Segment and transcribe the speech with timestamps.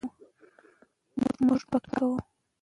[1.45, 2.17] موږ به کار کوو.